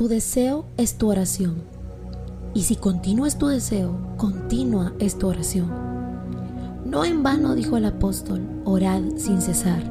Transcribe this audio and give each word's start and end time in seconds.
Tu 0.00 0.08
deseo 0.08 0.64
es 0.78 0.94
tu 0.94 1.10
oración. 1.10 1.56
Y 2.54 2.62
si 2.62 2.76
continúa 2.76 3.28
es 3.28 3.36
tu 3.36 3.48
deseo, 3.48 3.98
continua 4.16 4.94
es 4.98 5.18
tu 5.18 5.28
oración. 5.28 5.70
No 6.86 7.04
en 7.04 7.22
vano 7.22 7.54
dijo 7.54 7.76
el 7.76 7.84
apóstol, 7.84 8.40
orad 8.64 9.02
sin 9.18 9.42
cesar. 9.42 9.82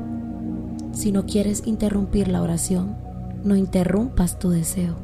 Si 0.94 1.12
no 1.12 1.28
quieres 1.28 1.62
interrumpir 1.68 2.28
la 2.28 2.42
oración, 2.42 2.96
no 3.44 3.56
interrumpas 3.56 4.40
tu 4.40 4.50
deseo. 4.50 4.96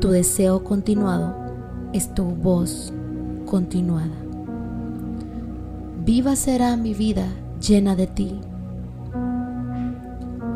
Tu 0.00 0.08
deseo 0.08 0.64
continuado 0.64 1.36
es 1.92 2.12
tu 2.16 2.24
voz 2.24 2.92
continuada. 3.46 4.16
Viva 6.04 6.34
será 6.34 6.76
mi 6.76 6.94
vida 6.94 7.28
llena 7.60 7.94
de 7.94 8.08
ti. 8.08 8.40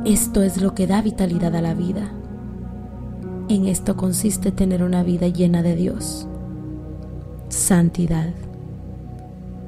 Esto 0.04 0.42
es 0.42 0.60
lo 0.60 0.74
que 0.74 0.88
da 0.88 1.02
vitalidad 1.02 1.54
a 1.54 1.62
la 1.62 1.74
vida. 1.74 2.17
En 3.48 3.66
esto 3.66 3.96
consiste 3.96 4.52
tener 4.52 4.82
una 4.82 5.02
vida 5.02 5.26
llena 5.28 5.62
de 5.62 5.74
Dios. 5.74 6.26
Santidad. 7.48 8.28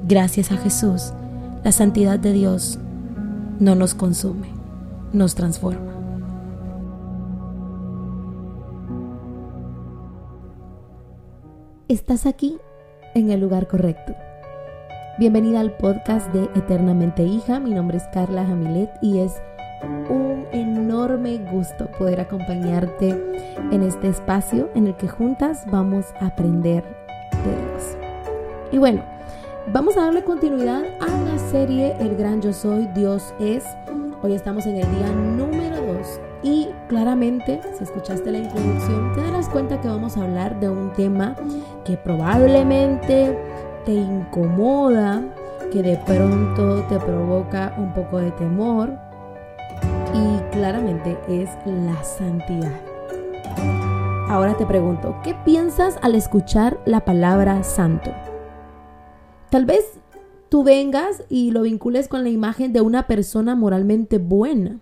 Gracias 0.07 0.51
a 0.51 0.57
Jesús, 0.57 1.13
la 1.63 1.71
santidad 1.71 2.19
de 2.19 2.31
Dios 2.31 2.77
no 3.59 3.73
nos 3.73 3.95
consume, 3.95 4.49
nos 5.13 5.33
transforma. 5.33 5.91
Estás 11.87 12.27
aquí 12.27 12.59
en 13.15 13.31
el 13.31 13.41
lugar 13.41 13.67
correcto. 13.67 14.13
Bienvenida 15.17 15.59
al 15.59 15.75
podcast 15.77 16.31
de 16.33 16.43
Eternamente 16.53 17.23
Hija. 17.23 17.59
Mi 17.59 17.71
nombre 17.71 17.97
es 17.97 18.03
Carla 18.13 18.45
Jamilet 18.45 18.91
y 19.01 19.19
es 19.19 19.33
un 20.07 20.20
enorme 21.21 21.51
gusto 21.51 21.87
poder 21.97 22.19
acompañarte 22.19 23.09
en 23.71 23.83
este 23.83 24.09
espacio 24.09 24.69
en 24.75 24.87
el 24.87 24.95
que 24.95 25.07
juntas 25.07 25.63
vamos 25.69 26.05
a 26.19 26.27
aprender 26.27 26.83
de 27.43 27.55
Dios. 27.55 27.97
Y 28.71 28.77
bueno, 28.77 29.03
vamos 29.71 29.97
a 29.97 30.01
darle 30.01 30.23
continuidad 30.23 30.83
a 30.99 31.07
la 31.23 31.37
serie 31.37 31.95
El 31.99 32.15
Gran 32.15 32.41
Yo 32.41 32.53
Soy, 32.53 32.87
Dios 32.95 33.33
es. 33.39 33.63
Hoy 34.23 34.33
estamos 34.33 34.65
en 34.65 34.77
el 34.77 34.95
día 34.95 35.11
número 35.11 35.81
2 35.93 36.19
y 36.43 36.69
claramente, 36.87 37.59
si 37.77 37.83
escuchaste 37.83 38.31
la 38.31 38.39
introducción, 38.39 39.13
te 39.13 39.21
darás 39.21 39.49
cuenta 39.49 39.79
que 39.79 39.87
vamos 39.87 40.17
a 40.17 40.23
hablar 40.23 40.59
de 40.59 40.69
un 40.69 40.91
tema 40.93 41.35
que 41.85 41.97
probablemente 41.97 43.37
te 43.85 43.93
incomoda, 43.93 45.23
que 45.71 45.81
de 45.81 45.97
pronto 45.97 46.83
te 46.87 46.99
provoca 46.99 47.73
un 47.77 47.93
poco 47.93 48.19
de 48.19 48.31
temor, 48.31 49.10
claramente 50.51 51.17
es 51.27 51.49
la 51.65 52.03
santidad. 52.03 52.79
Ahora 54.29 54.55
te 54.57 54.65
pregunto, 54.65 55.15
¿qué 55.23 55.35
piensas 55.45 55.97
al 56.01 56.15
escuchar 56.15 56.79
la 56.85 57.03
palabra 57.05 57.63
santo? 57.63 58.11
Tal 59.49 59.65
vez 59.65 59.99
tú 60.49 60.63
vengas 60.63 61.23
y 61.29 61.51
lo 61.51 61.63
vincules 61.63 62.07
con 62.07 62.23
la 62.23 62.29
imagen 62.29 62.73
de 62.73 62.81
una 62.81 63.07
persona 63.07 63.55
moralmente 63.55 64.17
buena. 64.17 64.79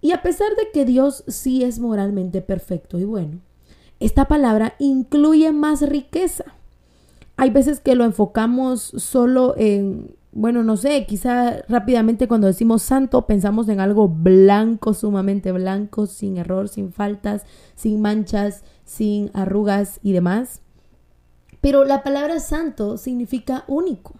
Y 0.00 0.12
a 0.12 0.22
pesar 0.22 0.48
de 0.56 0.70
que 0.72 0.84
Dios 0.84 1.24
sí 1.28 1.62
es 1.62 1.78
moralmente 1.78 2.42
perfecto 2.42 2.98
y 2.98 3.04
bueno, 3.04 3.40
esta 4.00 4.26
palabra 4.26 4.74
incluye 4.78 5.52
más 5.52 5.80
riqueza. 5.82 6.44
Hay 7.36 7.50
veces 7.50 7.80
que 7.80 7.94
lo 7.94 8.04
enfocamos 8.04 8.80
solo 8.82 9.54
en 9.56 10.14
bueno, 10.36 10.64
no 10.64 10.76
sé, 10.76 11.06
quizá 11.06 11.62
rápidamente 11.68 12.26
cuando 12.26 12.48
decimos 12.48 12.82
santo 12.82 13.24
pensamos 13.24 13.68
en 13.68 13.78
algo 13.78 14.08
blanco, 14.08 14.92
sumamente 14.92 15.52
blanco, 15.52 16.06
sin 16.06 16.38
error, 16.38 16.68
sin 16.68 16.92
faltas, 16.92 17.44
sin 17.76 18.02
manchas, 18.02 18.64
sin 18.84 19.30
arrugas 19.32 20.00
y 20.02 20.10
demás. 20.10 20.60
Pero 21.60 21.84
la 21.84 22.02
palabra 22.02 22.40
santo 22.40 22.98
significa 22.98 23.62
único. 23.68 24.14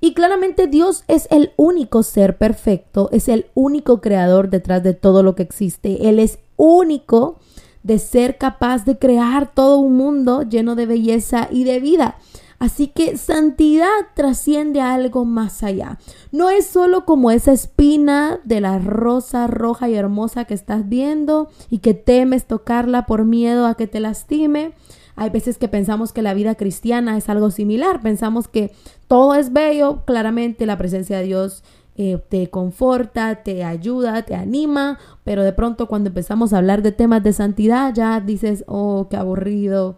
Y 0.00 0.14
claramente 0.14 0.68
Dios 0.68 1.04
es 1.06 1.28
el 1.30 1.52
único 1.56 2.02
ser 2.02 2.38
perfecto, 2.38 3.10
es 3.12 3.28
el 3.28 3.46
único 3.54 4.00
creador 4.00 4.48
detrás 4.48 4.82
de 4.82 4.94
todo 4.94 5.22
lo 5.22 5.34
que 5.34 5.42
existe. 5.42 6.08
Él 6.08 6.18
es 6.18 6.38
único 6.56 7.38
de 7.82 7.98
ser 7.98 8.38
capaz 8.38 8.86
de 8.86 8.98
crear 8.98 9.52
todo 9.52 9.78
un 9.78 9.96
mundo 9.96 10.42
lleno 10.42 10.76
de 10.76 10.86
belleza 10.86 11.48
y 11.50 11.64
de 11.64 11.78
vida. 11.78 12.16
Así 12.58 12.88
que 12.88 13.16
santidad 13.16 13.86
trasciende 14.14 14.80
a 14.80 14.94
algo 14.94 15.24
más 15.24 15.62
allá. 15.62 15.98
No 16.32 16.48
es 16.50 16.66
solo 16.66 17.04
como 17.04 17.30
esa 17.30 17.52
espina 17.52 18.40
de 18.44 18.60
la 18.60 18.78
rosa 18.78 19.46
roja 19.46 19.88
y 19.88 19.94
hermosa 19.94 20.46
que 20.46 20.54
estás 20.54 20.88
viendo 20.88 21.48
y 21.70 21.78
que 21.78 21.94
temes 21.94 22.46
tocarla 22.46 23.06
por 23.06 23.24
miedo 23.24 23.66
a 23.66 23.74
que 23.74 23.86
te 23.86 24.00
lastime. 24.00 24.72
Hay 25.16 25.30
veces 25.30 25.58
que 25.58 25.68
pensamos 25.68 26.12
que 26.12 26.22
la 26.22 26.34
vida 26.34 26.54
cristiana 26.54 27.16
es 27.16 27.28
algo 27.28 27.50
similar. 27.50 28.00
Pensamos 28.00 28.48
que 28.48 28.72
todo 29.08 29.34
es 29.34 29.52
bello. 29.52 30.04
Claramente 30.04 30.66
la 30.66 30.78
presencia 30.78 31.18
de 31.18 31.24
Dios 31.24 31.62
eh, 31.98 32.18
te 32.28 32.50
conforta, 32.50 33.42
te 33.42 33.64
ayuda, 33.64 34.22
te 34.22 34.34
anima, 34.34 34.98
pero 35.24 35.42
de 35.42 35.54
pronto 35.54 35.88
cuando 35.88 36.08
empezamos 36.08 36.52
a 36.52 36.58
hablar 36.58 36.82
de 36.82 36.92
temas 36.92 37.22
de 37.22 37.32
santidad 37.32 37.94
ya 37.94 38.20
dices, 38.20 38.64
oh, 38.66 39.06
qué 39.08 39.16
aburrido, 39.16 39.96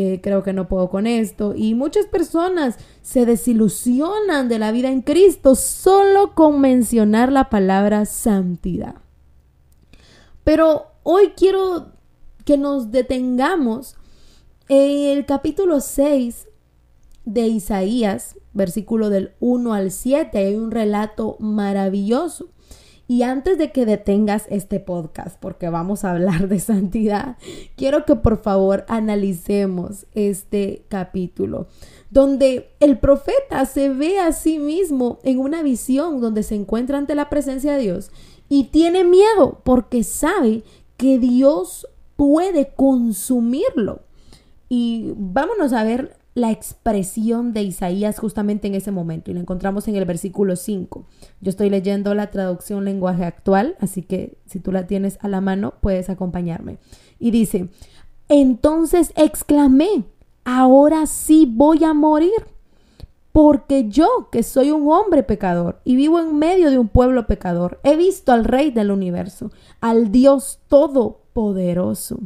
eh, 0.00 0.20
creo 0.22 0.44
que 0.44 0.52
no 0.52 0.68
puedo 0.68 0.88
con 0.90 1.08
esto. 1.08 1.56
Y 1.56 1.74
muchas 1.74 2.06
personas 2.06 2.76
se 3.02 3.26
desilusionan 3.26 4.48
de 4.48 4.60
la 4.60 4.70
vida 4.70 4.92
en 4.92 5.02
Cristo 5.02 5.56
solo 5.56 6.36
con 6.36 6.60
mencionar 6.60 7.32
la 7.32 7.50
palabra 7.50 8.04
santidad. 8.04 8.94
Pero 10.44 10.86
hoy 11.02 11.32
quiero 11.36 11.88
que 12.44 12.56
nos 12.56 12.92
detengamos 12.92 13.96
en 14.68 15.18
el 15.18 15.26
capítulo 15.26 15.80
6 15.80 16.46
de 17.24 17.48
Isaías, 17.48 18.36
versículo 18.52 19.10
del 19.10 19.32
1 19.40 19.74
al 19.74 19.90
7. 19.90 20.38
Hay 20.38 20.54
un 20.54 20.70
relato 20.70 21.36
maravilloso 21.40 22.50
y 23.10 23.22
antes 23.22 23.56
de 23.56 23.72
que 23.72 23.86
detengas 23.86 24.44
este 24.50 24.80
podcast, 24.80 25.40
porque 25.40 25.70
vamos 25.70 26.04
a 26.04 26.10
hablar 26.10 26.46
de 26.46 26.60
santidad, 26.60 27.38
quiero 27.74 28.04
que 28.04 28.14
por 28.16 28.42
favor 28.42 28.84
analicemos 28.86 30.04
este 30.14 30.82
capítulo, 30.88 31.68
donde 32.10 32.68
el 32.80 32.98
profeta 32.98 33.64
se 33.64 33.88
ve 33.88 34.18
a 34.18 34.32
sí 34.32 34.58
mismo 34.58 35.20
en 35.22 35.38
una 35.38 35.62
visión 35.62 36.20
donde 36.20 36.42
se 36.42 36.54
encuentra 36.54 36.98
ante 36.98 37.14
la 37.14 37.30
presencia 37.30 37.72
de 37.72 37.82
Dios 37.82 38.10
y 38.50 38.64
tiene 38.64 39.04
miedo 39.04 39.62
porque 39.64 40.04
sabe 40.04 40.62
que 40.98 41.18
Dios 41.18 41.88
puede 42.16 42.74
consumirlo. 42.76 44.02
Y 44.68 45.14
vámonos 45.16 45.72
a 45.72 45.82
ver 45.82 46.18
la 46.38 46.50
expresión 46.50 47.52
de 47.52 47.62
Isaías 47.62 48.18
justamente 48.18 48.68
en 48.68 48.74
ese 48.74 48.90
momento 48.90 49.30
y 49.30 49.34
lo 49.34 49.40
encontramos 49.40 49.88
en 49.88 49.96
el 49.96 50.04
versículo 50.04 50.56
5. 50.56 51.04
Yo 51.40 51.50
estoy 51.50 51.70
leyendo 51.70 52.14
la 52.14 52.30
traducción 52.30 52.84
lenguaje 52.84 53.24
actual, 53.24 53.76
así 53.80 54.02
que 54.02 54.38
si 54.46 54.60
tú 54.60 54.72
la 54.72 54.86
tienes 54.86 55.18
a 55.20 55.28
la 55.28 55.40
mano 55.40 55.74
puedes 55.80 56.08
acompañarme. 56.10 56.78
Y 57.18 57.30
dice, 57.30 57.68
entonces 58.28 59.12
exclamé, 59.16 60.04
ahora 60.44 61.06
sí 61.06 61.46
voy 61.50 61.84
a 61.84 61.92
morir, 61.92 62.46
porque 63.32 63.88
yo, 63.88 64.28
que 64.32 64.42
soy 64.42 64.70
un 64.70 64.90
hombre 64.90 65.22
pecador 65.22 65.80
y 65.84 65.96
vivo 65.96 66.18
en 66.18 66.38
medio 66.38 66.70
de 66.70 66.78
un 66.78 66.88
pueblo 66.88 67.26
pecador, 67.26 67.78
he 67.84 67.96
visto 67.96 68.32
al 68.32 68.44
Rey 68.44 68.70
del 68.70 68.90
universo, 68.90 69.50
al 69.80 70.10
Dios 70.10 70.60
Todopoderoso. 70.68 72.18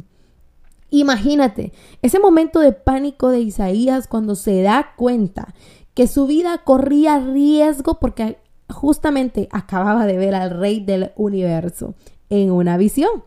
Imagínate 0.95 1.73
ese 2.03 2.19
momento 2.19 2.59
de 2.59 2.71
pánico 2.71 3.29
de 3.29 3.39
Isaías 3.39 4.07
cuando 4.07 4.35
se 4.35 4.61
da 4.61 4.93
cuenta 4.95 5.55
que 5.95 6.05
su 6.05 6.27
vida 6.27 6.59
corría 6.59 7.17
riesgo 7.17 7.99
porque 7.99 8.37
justamente 8.69 9.49
acababa 9.51 10.05
de 10.05 10.17
ver 10.17 10.35
al 10.35 10.51
rey 10.51 10.81
del 10.81 11.11
universo 11.15 11.95
en 12.29 12.51
una 12.51 12.77
visión. 12.77 13.23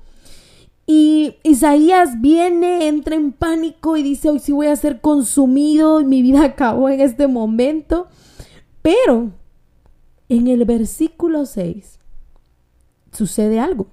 Y 0.87 1.39
Isaías 1.42 2.21
viene, 2.21 2.86
entra 2.86 3.16
en 3.16 3.33
pánico 3.33 3.97
y 3.97 4.04
dice, 4.04 4.30
hoy 4.30 4.39
sí 4.39 4.53
voy 4.53 4.68
a 4.68 4.77
ser 4.77 5.01
consumido 5.01 6.04
mi 6.04 6.22
vida 6.22 6.45
acabó 6.45 6.89
en 6.89 7.01
este 7.01 7.27
momento. 7.27 8.07
Pero 8.80 9.33
en 10.28 10.47
el 10.47 10.65
versículo 10.66 11.47
6 11.47 11.98
sucede 13.10 13.59
algo. 13.59 13.89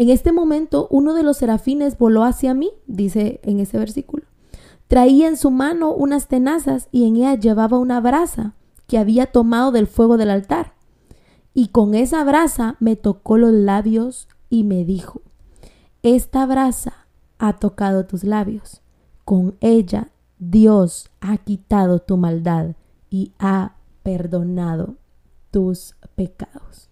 En 0.00 0.08
este 0.08 0.32
momento 0.32 0.88
uno 0.90 1.12
de 1.12 1.22
los 1.22 1.36
serafines 1.36 1.98
voló 1.98 2.24
hacia 2.24 2.54
mí, 2.54 2.70
dice 2.86 3.38
en 3.42 3.60
ese 3.60 3.76
versículo. 3.76 4.24
Traía 4.88 5.28
en 5.28 5.36
su 5.36 5.50
mano 5.50 5.92
unas 5.92 6.26
tenazas 6.26 6.88
y 6.90 7.06
en 7.06 7.16
ella 7.16 7.34
llevaba 7.34 7.76
una 7.76 8.00
brasa 8.00 8.54
que 8.86 8.96
había 8.96 9.26
tomado 9.26 9.72
del 9.72 9.86
fuego 9.86 10.16
del 10.16 10.30
altar. 10.30 10.72
Y 11.52 11.68
con 11.68 11.94
esa 11.94 12.24
brasa 12.24 12.76
me 12.80 12.96
tocó 12.96 13.36
los 13.36 13.52
labios 13.52 14.26
y 14.48 14.64
me 14.64 14.86
dijo, 14.86 15.20
esta 16.02 16.46
brasa 16.46 17.06
ha 17.36 17.58
tocado 17.58 18.06
tus 18.06 18.24
labios. 18.24 18.80
Con 19.26 19.58
ella 19.60 20.12
Dios 20.38 21.10
ha 21.20 21.36
quitado 21.36 21.98
tu 21.98 22.16
maldad 22.16 22.74
y 23.10 23.32
ha 23.38 23.74
perdonado 24.02 24.94
tus 25.50 25.94
pecados 26.14 26.89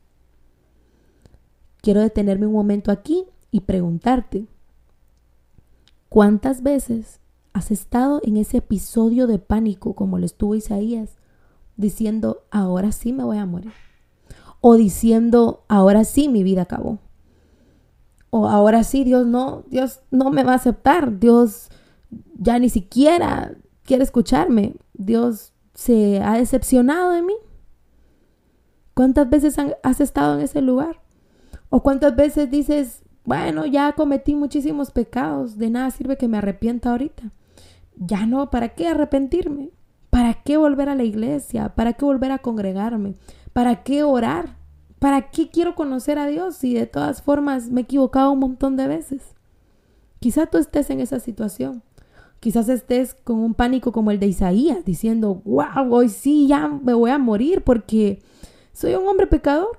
quiero 1.80 2.00
detenerme 2.00 2.46
un 2.46 2.52
momento 2.52 2.90
aquí 2.90 3.25
y 3.50 3.60
preguntarte, 3.60 4.46
¿cuántas 6.08 6.62
veces 6.62 7.20
has 7.52 7.70
estado 7.70 8.20
en 8.25 8.36
ese 8.36 8.58
episodio 8.58 9.26
de 9.26 9.38
pánico 9.38 9.94
como 9.94 10.19
lo 10.19 10.26
estuvo 10.26 10.54
Isaías, 10.54 11.16
diciendo, 11.76 12.42
ahora 12.50 12.92
sí 12.92 13.12
me 13.12 13.25
voy 13.25 13.38
a 13.38 13.46
morir? 13.46 13.72
O 14.60 14.75
diciendo, 14.75 15.64
ahora 15.69 16.04
sí 16.04 16.28
mi 16.28 16.42
vida 16.42 16.62
acabó. 16.62 16.98
O 18.30 18.48
ahora 18.48 18.84
sí 18.84 19.04
Dios 19.04 19.26
no, 19.26 19.64
Dios 19.69 20.00
no 20.10 20.30
me 20.30 20.44
va 20.44 20.52
a 20.52 20.56
aceptar. 20.56 21.19
Dios 21.19 21.70
ya 22.36 22.58
ni 22.58 22.69
siquiera 22.69 23.56
quiere 23.84 24.02
escucharme. 24.02 24.75
Dios 24.94 25.52
se 25.75 26.20
ha 26.20 26.36
decepcionado 26.36 27.12
de 27.12 27.22
mí. 27.22 27.34
¿Cuántas 28.94 29.30
veces 29.30 29.56
has 29.82 30.00
estado 30.00 30.34
en 30.34 30.40
ese 30.40 30.60
lugar? 30.60 31.00
¿O 31.70 31.82
cuántas 31.82 32.16
veces 32.16 32.50
dices, 32.50 33.02
bueno, 33.24 33.66
ya 33.66 33.92
cometí 33.92 34.34
muchísimos 34.34 34.90
pecados, 34.90 35.58
de 35.58 35.70
nada 35.70 35.90
sirve 35.90 36.16
que 36.16 36.28
me 36.28 36.38
arrepienta 36.38 36.90
ahorita? 36.90 37.30
Ya 37.96 38.26
no, 38.26 38.50
¿para 38.50 38.70
qué 38.70 38.88
arrepentirme? 38.88 39.70
¿Para 40.10 40.34
qué 40.34 40.56
volver 40.56 40.88
a 40.88 40.94
la 40.94 41.04
iglesia? 41.04 41.74
¿Para 41.74 41.92
qué 41.92 42.04
volver 42.04 42.32
a 42.32 42.38
congregarme? 42.38 43.14
¿Para 43.52 43.82
qué 43.82 44.02
orar? 44.02 44.56
¿Para 44.98 45.30
qué 45.30 45.50
quiero 45.50 45.74
conocer 45.74 46.18
a 46.18 46.26
Dios 46.26 46.56
si 46.56 46.74
de 46.74 46.86
todas 46.86 47.22
formas 47.22 47.70
me 47.70 47.82
he 47.82 47.84
equivocado 47.84 48.32
un 48.32 48.38
montón 48.38 48.76
de 48.76 48.88
veces? 48.88 49.34
Quizá 50.20 50.46
tú 50.46 50.58
estés 50.58 50.90
en 50.90 51.00
esa 51.00 51.20
situación. 51.20 51.82
Quizás 52.40 52.68
estés 52.68 53.14
con 53.14 53.38
un 53.40 53.54
pánico 53.54 53.92
como 53.92 54.10
el 54.10 54.20
de 54.20 54.26
Isaías, 54.26 54.84
diciendo, 54.84 55.42
wow, 55.44 55.92
hoy 55.92 56.08
sí 56.08 56.46
ya 56.46 56.68
me 56.68 56.94
voy 56.94 57.10
a 57.10 57.18
morir 57.18 57.62
porque 57.62 58.22
soy 58.72 58.94
un 58.94 59.06
hombre 59.06 59.26
pecador. 59.26 59.78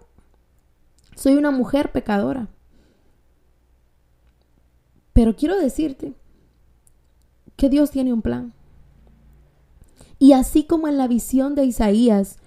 Soy 1.19 1.35
una 1.35 1.51
mujer 1.51 1.91
pecadora. 1.91 2.47
Pero 5.11 5.35
quiero 5.35 5.59
decirte 5.59 6.13
que 7.57 7.67
Dios 7.67 7.91
tiene 7.91 8.13
un 8.13 8.21
plan. 8.21 8.53
Y 10.17 10.31
así 10.31 10.63
como 10.63 10.87
en 10.87 10.97
la 10.97 11.09
visión 11.09 11.55
de 11.55 11.65
Isaías, 11.65 12.37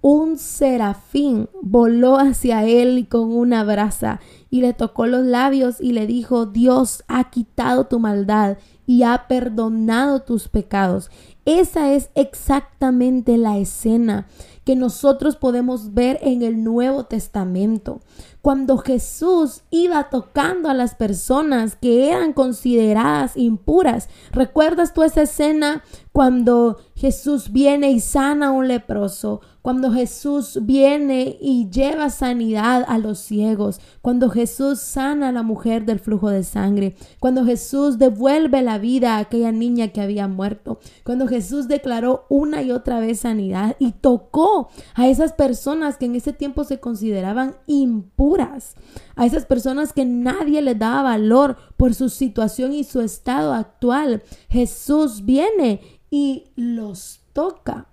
un 0.00 0.38
serafín 0.38 1.50
voló 1.60 2.16
hacia 2.16 2.64
él 2.64 3.08
con 3.10 3.30
una 3.30 3.62
brasa 3.62 4.20
y 4.48 4.62
le 4.62 4.72
tocó 4.72 5.06
los 5.06 5.26
labios 5.26 5.78
y 5.78 5.92
le 5.92 6.06
dijo, 6.06 6.46
Dios 6.46 7.04
ha 7.08 7.28
quitado 7.28 7.88
tu 7.88 8.00
maldad 8.00 8.56
y 8.86 9.02
ha 9.02 9.26
perdonado 9.28 10.22
tus 10.22 10.48
pecados. 10.48 11.10
Esa 11.44 11.92
es 11.92 12.08
exactamente 12.14 13.36
la 13.36 13.58
escena 13.58 14.28
que 14.64 14.76
nosotros 14.76 15.36
podemos 15.36 15.94
ver 15.94 16.18
en 16.22 16.42
el 16.42 16.64
Nuevo 16.64 17.04
Testamento. 17.04 18.00
Cuando 18.40 18.76
Jesús 18.78 19.62
iba 19.70 20.10
tocando 20.10 20.68
a 20.68 20.74
las 20.74 20.94
personas 20.94 21.76
que 21.76 22.10
eran 22.10 22.32
consideradas 22.32 23.36
impuras. 23.36 24.08
¿Recuerdas 24.32 24.92
tú 24.92 25.02
esa 25.02 25.22
escena 25.22 25.82
cuando 26.12 26.78
Jesús 26.94 27.52
viene 27.52 27.90
y 27.90 28.00
sana 28.00 28.48
a 28.48 28.50
un 28.50 28.68
leproso? 28.68 29.40
Cuando 29.62 29.92
Jesús 29.92 30.58
viene 30.60 31.38
y 31.40 31.70
lleva 31.70 32.10
sanidad 32.10 32.84
a 32.86 32.98
los 32.98 33.18
ciegos, 33.18 33.80
cuando 34.02 34.28
Jesús 34.28 34.78
sana 34.80 35.28
a 35.28 35.32
la 35.32 35.42
mujer 35.42 35.86
del 35.86 36.00
flujo 36.00 36.28
de 36.28 36.44
sangre, 36.44 36.96
cuando 37.18 37.46
Jesús 37.46 37.98
devuelve 37.98 38.60
la 38.60 38.76
vida 38.76 39.14
a 39.14 39.20
aquella 39.20 39.52
niña 39.52 39.88
que 39.88 40.02
había 40.02 40.28
muerto, 40.28 40.80
cuando 41.02 41.26
Jesús 41.26 41.66
declaró 41.66 42.26
una 42.28 42.60
y 42.60 42.72
otra 42.72 43.00
vez 43.00 43.20
sanidad 43.20 43.74
y 43.78 43.92
tocó 43.92 44.53
a 44.94 45.08
esas 45.08 45.32
personas 45.32 45.96
que 45.96 46.06
en 46.06 46.16
ese 46.16 46.32
tiempo 46.32 46.64
se 46.64 46.80
consideraban 46.80 47.56
impuras, 47.66 48.74
a 49.16 49.26
esas 49.26 49.46
personas 49.46 49.92
que 49.92 50.04
nadie 50.04 50.62
les 50.62 50.78
daba 50.78 51.02
valor 51.02 51.56
por 51.76 51.94
su 51.94 52.08
situación 52.08 52.72
y 52.72 52.84
su 52.84 53.00
estado 53.00 53.52
actual. 53.52 54.22
Jesús 54.48 55.24
viene 55.24 55.80
y 56.10 56.44
los 56.56 57.20
toca 57.32 57.88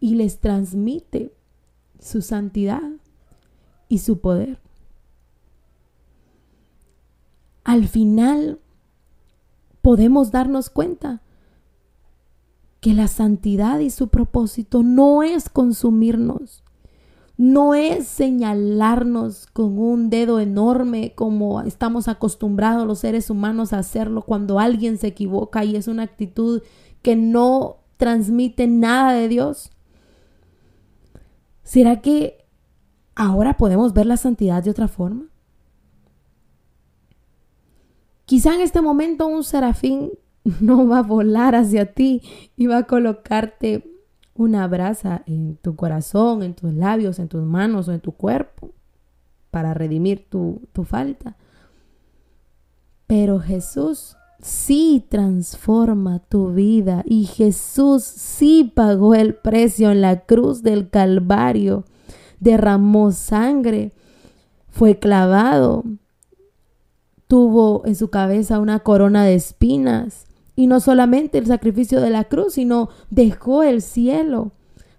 y 0.00 0.14
les 0.14 0.40
transmite 0.40 1.32
su 2.00 2.22
santidad 2.22 2.82
y 3.88 3.98
su 3.98 4.20
poder. 4.20 4.58
Al 7.64 7.86
final 7.86 8.58
podemos 9.82 10.30
darnos 10.30 10.70
cuenta 10.70 11.22
que 12.80 12.94
la 12.94 13.08
santidad 13.08 13.78
y 13.80 13.90
su 13.90 14.08
propósito 14.08 14.82
no 14.82 15.22
es 15.22 15.48
consumirnos, 15.48 16.64
no 17.36 17.74
es 17.74 18.06
señalarnos 18.06 19.46
con 19.46 19.78
un 19.78 20.10
dedo 20.10 20.40
enorme 20.40 21.14
como 21.14 21.60
estamos 21.62 22.08
acostumbrados 22.08 22.86
los 22.86 22.98
seres 22.98 23.30
humanos 23.30 23.72
a 23.72 23.78
hacerlo 23.78 24.22
cuando 24.22 24.58
alguien 24.58 24.98
se 24.98 25.08
equivoca 25.08 25.64
y 25.64 25.76
es 25.76 25.88
una 25.88 26.02
actitud 26.02 26.62
que 27.02 27.16
no 27.16 27.76
transmite 27.96 28.66
nada 28.66 29.12
de 29.12 29.28
Dios. 29.28 29.70
¿Será 31.62 32.00
que 32.00 32.44
ahora 33.14 33.56
podemos 33.56 33.92
ver 33.92 34.06
la 34.06 34.16
santidad 34.16 34.62
de 34.62 34.70
otra 34.70 34.88
forma? 34.88 35.26
Quizá 38.24 38.54
en 38.54 38.60
este 38.60 38.80
momento 38.80 39.26
un 39.26 39.44
serafín 39.44 40.10
no 40.60 40.86
va 40.86 40.98
a 40.98 41.02
volar 41.02 41.54
hacia 41.54 41.92
ti 41.92 42.22
y 42.56 42.66
va 42.66 42.78
a 42.78 42.86
colocarte 42.86 43.84
una 44.34 44.66
brasa 44.66 45.22
en 45.26 45.56
tu 45.56 45.76
corazón, 45.76 46.42
en 46.42 46.54
tus 46.54 46.72
labios, 46.72 47.18
en 47.18 47.28
tus 47.28 47.42
manos 47.42 47.88
o 47.88 47.92
en 47.92 48.00
tu 48.00 48.12
cuerpo 48.12 48.72
para 49.50 49.74
redimir 49.74 50.28
tu, 50.30 50.62
tu 50.72 50.84
falta. 50.84 51.36
Pero 53.06 53.40
Jesús 53.40 54.16
sí 54.40 55.04
transforma 55.08 56.20
tu 56.20 56.52
vida 56.52 57.02
y 57.04 57.26
Jesús 57.26 58.04
sí 58.04 58.72
pagó 58.74 59.14
el 59.14 59.34
precio 59.34 59.90
en 59.90 60.00
la 60.00 60.20
cruz 60.20 60.62
del 60.62 60.88
Calvario, 60.88 61.84
derramó 62.38 63.12
sangre, 63.12 63.92
fue 64.68 64.98
clavado, 64.98 65.84
tuvo 67.26 67.82
en 67.84 67.96
su 67.96 68.08
cabeza 68.08 68.60
una 68.60 68.78
corona 68.78 69.24
de 69.24 69.34
espinas 69.34 70.29
y 70.56 70.66
no 70.66 70.80
solamente 70.80 71.38
el 71.38 71.46
sacrificio 71.46 72.00
de 72.00 72.10
la 72.10 72.24
cruz, 72.24 72.54
sino 72.54 72.90
dejó 73.10 73.62
el 73.62 73.82
cielo 73.82 74.52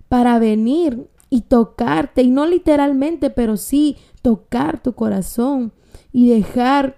para 0.09 0.39
venir 0.39 1.07
y 1.29 1.41
tocarte, 1.41 2.23
y 2.23 2.29
no 2.29 2.45
literalmente, 2.45 3.29
pero 3.29 3.57
sí 3.57 3.97
tocar 4.21 4.81
tu 4.81 4.93
corazón 4.93 5.71
y 6.11 6.29
dejar 6.29 6.97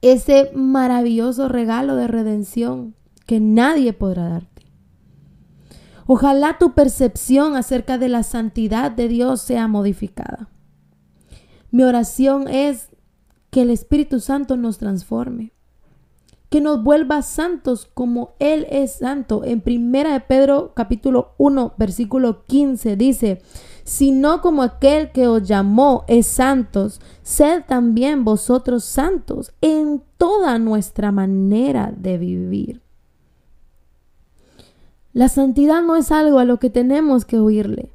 ese 0.00 0.50
maravilloso 0.54 1.48
regalo 1.48 1.96
de 1.96 2.08
redención 2.08 2.94
que 3.26 3.40
nadie 3.40 3.92
podrá 3.92 4.28
darte. 4.28 4.66
Ojalá 6.06 6.58
tu 6.58 6.74
percepción 6.74 7.56
acerca 7.56 7.96
de 7.96 8.10
la 8.10 8.22
santidad 8.22 8.90
de 8.90 9.08
Dios 9.08 9.40
sea 9.40 9.68
modificada. 9.68 10.50
Mi 11.70 11.82
oración 11.82 12.48
es 12.48 12.90
que 13.50 13.62
el 13.62 13.70
Espíritu 13.70 14.20
Santo 14.20 14.56
nos 14.58 14.76
transforme, 14.76 15.53
que 16.48 16.60
nos 16.60 16.82
vuelva 16.82 17.22
santos 17.22 17.88
como 17.92 18.34
Él 18.38 18.66
es 18.70 18.92
santo. 18.92 19.42
En 19.44 19.60
primera 19.60 20.12
de 20.12 20.20
Pedro 20.20 20.72
capítulo 20.74 21.32
1 21.38 21.74
versículo 21.76 22.44
15 22.44 22.96
dice, 22.96 23.42
sino 23.84 24.40
como 24.40 24.62
aquel 24.62 25.12
que 25.12 25.26
os 25.26 25.46
llamó 25.46 26.04
es 26.08 26.26
santos, 26.26 27.00
sed 27.22 27.64
también 27.66 28.24
vosotros 28.24 28.84
santos 28.84 29.52
en 29.60 30.02
toda 30.16 30.58
nuestra 30.58 31.12
manera 31.12 31.92
de 31.96 32.18
vivir. 32.18 32.80
La 35.12 35.28
santidad 35.28 35.82
no 35.82 35.96
es 35.96 36.10
algo 36.10 36.38
a 36.38 36.44
lo 36.44 36.58
que 36.58 36.70
tenemos 36.70 37.24
que 37.24 37.40
huirle. 37.40 37.92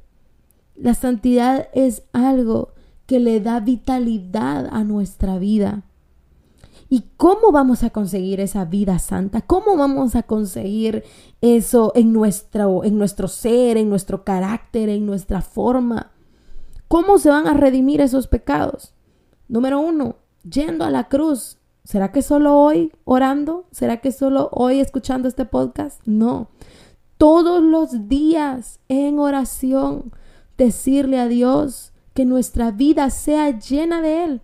La 0.74 0.94
santidad 0.94 1.68
es 1.74 2.02
algo 2.12 2.70
que 3.04 3.20
le 3.20 3.40
da 3.40 3.60
vitalidad 3.60 4.68
a 4.70 4.84
nuestra 4.84 5.38
vida. 5.38 5.82
¿Y 6.92 7.04
cómo 7.16 7.52
vamos 7.52 7.84
a 7.84 7.90
conseguir 7.90 8.40
esa 8.40 8.64
vida 8.64 8.98
santa? 8.98 9.42
¿Cómo 9.42 9.76
vamos 9.76 10.16
a 10.16 10.24
conseguir 10.24 11.04
eso 11.40 11.92
en 11.94 12.12
nuestro, 12.12 12.82
en 12.82 12.98
nuestro 12.98 13.28
ser, 13.28 13.76
en 13.76 13.88
nuestro 13.88 14.24
carácter, 14.24 14.88
en 14.88 15.06
nuestra 15.06 15.40
forma? 15.40 16.10
¿Cómo 16.88 17.18
se 17.18 17.30
van 17.30 17.46
a 17.46 17.54
redimir 17.54 18.00
esos 18.00 18.26
pecados? 18.26 18.92
Número 19.46 19.78
uno, 19.78 20.16
yendo 20.42 20.84
a 20.84 20.90
la 20.90 21.06
cruz. 21.06 21.58
¿Será 21.84 22.10
que 22.10 22.22
solo 22.22 22.58
hoy 22.58 22.92
orando? 23.04 23.66
¿Será 23.70 23.98
que 23.98 24.10
solo 24.10 24.48
hoy 24.50 24.80
escuchando 24.80 25.28
este 25.28 25.44
podcast? 25.44 26.00
No. 26.06 26.48
Todos 27.18 27.62
los 27.62 28.08
días 28.08 28.80
en 28.88 29.20
oración, 29.20 30.10
decirle 30.58 31.20
a 31.20 31.28
Dios 31.28 31.92
que 32.14 32.24
nuestra 32.24 32.72
vida 32.72 33.10
sea 33.10 33.56
llena 33.56 34.02
de 34.02 34.24
Él 34.24 34.42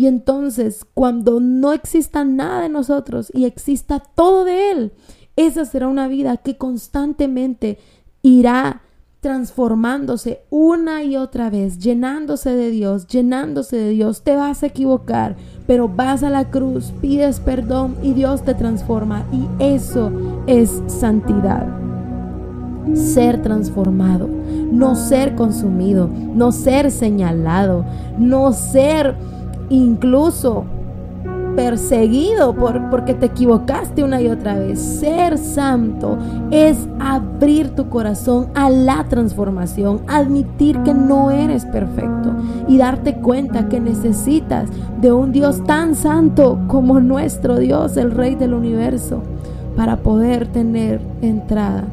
y 0.00 0.06
entonces, 0.06 0.86
cuando 0.94 1.40
no 1.40 1.74
exista 1.74 2.24
nada 2.24 2.62
de 2.62 2.70
nosotros 2.70 3.30
y 3.34 3.44
exista 3.44 4.00
todo 4.00 4.46
de 4.46 4.70
Él, 4.70 4.92
esa 5.36 5.66
será 5.66 5.88
una 5.88 6.08
vida 6.08 6.38
que 6.38 6.56
constantemente 6.56 7.78
irá 8.22 8.80
transformándose 9.20 10.40
una 10.48 11.04
y 11.04 11.18
otra 11.18 11.50
vez, 11.50 11.78
llenándose 11.78 12.48
de 12.48 12.70
Dios, 12.70 13.08
llenándose 13.08 13.76
de 13.76 13.90
Dios. 13.90 14.22
Te 14.22 14.36
vas 14.36 14.62
a 14.62 14.68
equivocar, 14.68 15.36
pero 15.66 15.86
vas 15.86 16.22
a 16.22 16.30
la 16.30 16.48
cruz, 16.48 16.94
pides 17.02 17.38
perdón 17.38 17.94
y 18.02 18.14
Dios 18.14 18.42
te 18.42 18.54
transforma. 18.54 19.26
Y 19.30 19.44
eso 19.62 20.10
es 20.46 20.82
santidad. 20.86 21.66
Ser 22.94 23.42
transformado, 23.42 24.30
no 24.72 24.94
ser 24.94 25.34
consumido, 25.34 26.08
no 26.08 26.52
ser 26.52 26.90
señalado, 26.90 27.84
no 28.18 28.54
ser 28.54 29.14
incluso 29.70 30.66
perseguido 31.56 32.54
por, 32.54 32.90
porque 32.90 33.14
te 33.14 33.26
equivocaste 33.26 34.04
una 34.04 34.20
y 34.20 34.28
otra 34.28 34.58
vez. 34.58 34.80
Ser 34.80 35.38
santo 35.38 36.18
es 36.50 36.88
abrir 36.98 37.70
tu 37.74 37.88
corazón 37.88 38.48
a 38.54 38.70
la 38.70 39.04
transformación, 39.08 40.00
admitir 40.06 40.78
que 40.82 40.94
no 40.94 41.30
eres 41.30 41.64
perfecto 41.66 42.34
y 42.68 42.78
darte 42.78 43.14
cuenta 43.14 43.68
que 43.68 43.80
necesitas 43.80 44.68
de 45.00 45.12
un 45.12 45.32
Dios 45.32 45.62
tan 45.64 45.94
santo 45.94 46.58
como 46.66 47.00
nuestro 47.00 47.58
Dios, 47.58 47.96
el 47.96 48.10
Rey 48.10 48.34
del 48.34 48.54
universo, 48.54 49.22
para 49.76 49.96
poder 49.96 50.48
tener 50.48 51.00
entrada 51.22 51.84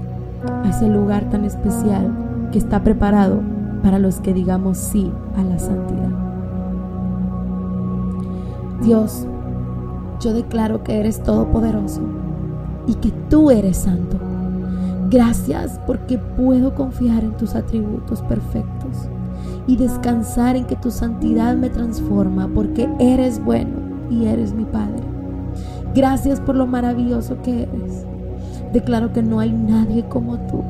a 0.64 0.70
ese 0.70 0.88
lugar 0.88 1.30
tan 1.30 1.46
especial 1.46 2.12
que 2.52 2.58
está 2.58 2.84
preparado 2.84 3.42
para 3.84 4.00
los 4.00 4.20
que 4.22 4.34
digamos 4.34 4.78
sí 4.78 5.12
a 5.36 5.44
la 5.44 5.60
santidad. 5.60 6.27
Dios, 8.82 9.26
yo 10.20 10.34
declaro 10.34 10.84
que 10.84 11.00
eres 11.00 11.22
todopoderoso 11.24 12.02
y 12.88 12.96
que 12.96 13.12
tú 13.30 13.52
eres 13.52 13.78
santo. 13.78 14.18
Gracias 15.10 15.80
porque 15.88 16.18
puedo 16.18 16.76
confiar 16.76 17.24
en 17.24 17.36
tus 17.38 17.56
atributos 17.56 18.22
perfectos 18.24 19.10
y 19.68 19.78
descansar 19.78 20.56
en 20.56 20.66
que 20.66 20.76
tu 20.76 20.92
santidad 20.92 21.56
me 21.56 21.70
transforma 21.70 22.50
porque 22.54 22.90
eres 23.00 23.44
bueno 23.44 23.72
y 24.10 24.26
eres 24.26 24.54
mi 24.54 24.66
Padre. 24.66 25.04
Gracias 25.96 26.40
por 26.40 26.56
lo 26.56 26.68
maravilloso 26.68 27.42
que 27.42 27.64
eres. 27.64 28.06
Declaro 28.74 29.14
que 29.14 29.24
no 29.24 29.40
hay 29.40 29.52
nadie 29.52 30.04
como 30.08 30.38
tú 30.38 30.64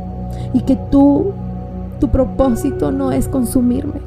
y 0.54 0.62
que 0.62 0.78
tú, 0.92 1.32
tu 2.00 2.10
propósito 2.10 2.92
no 2.92 3.12
es 3.12 3.28
consumirme, 3.28 4.00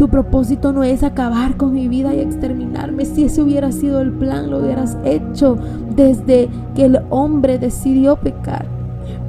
tu 0.00 0.08
propósito 0.08 0.72
no 0.72 0.82
es 0.82 1.02
acabar 1.02 1.58
con 1.58 1.74
mi 1.74 1.86
vida 1.86 2.14
y 2.14 2.20
exterminarme. 2.20 3.04
Si 3.04 3.24
ese 3.24 3.42
hubiera 3.42 3.70
sido 3.70 4.00
el 4.00 4.10
plan, 4.12 4.48
lo 4.48 4.60
hubieras 4.60 4.96
hecho 5.04 5.58
desde 5.94 6.48
que 6.74 6.86
el 6.86 7.00
hombre 7.10 7.58
decidió 7.58 8.16
pecar. 8.16 8.79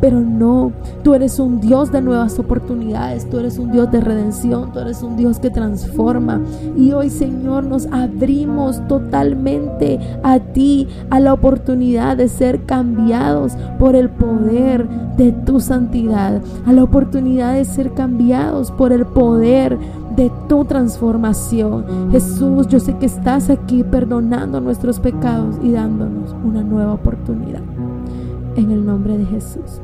Pero 0.01 0.19
no, 0.19 0.71
tú 1.03 1.13
eres 1.13 1.39
un 1.39 1.61
Dios 1.61 1.91
de 1.91 2.01
nuevas 2.01 2.39
oportunidades, 2.39 3.29
tú 3.29 3.37
eres 3.37 3.59
un 3.59 3.71
Dios 3.71 3.91
de 3.91 4.01
redención, 4.01 4.73
tú 4.73 4.79
eres 4.79 5.03
un 5.03 5.15
Dios 5.15 5.39
que 5.39 5.51
transforma. 5.51 6.41
Y 6.75 6.91
hoy, 6.91 7.09
Señor, 7.09 7.63
nos 7.63 7.85
abrimos 7.91 8.85
totalmente 8.87 9.99
a 10.23 10.39
ti, 10.39 10.87
a 11.11 11.19
la 11.19 11.33
oportunidad 11.33 12.17
de 12.17 12.27
ser 12.27 12.65
cambiados 12.65 13.53
por 13.77 13.95
el 13.95 14.09
poder 14.09 14.87
de 15.17 15.31
tu 15.31 15.59
santidad, 15.59 16.41
a 16.65 16.73
la 16.73 16.83
oportunidad 16.83 17.53
de 17.53 17.65
ser 17.65 17.93
cambiados 17.93 18.71
por 18.71 18.91
el 18.91 19.05
poder 19.05 19.77
de 20.15 20.31
tu 20.49 20.65
transformación. 20.65 22.11
Jesús, 22.11 22.67
yo 22.67 22.79
sé 22.79 22.97
que 22.97 23.05
estás 23.05 23.49
aquí 23.49 23.83
perdonando 23.83 24.59
nuestros 24.59 24.99
pecados 24.99 25.55
y 25.61 25.71
dándonos 25.71 26.35
una 26.43 26.63
nueva 26.63 26.93
oportunidad. 26.93 27.61
En 28.55 28.71
el 28.71 28.85
nombre 28.85 29.17
de 29.17 29.25
Jesús. 29.25 29.81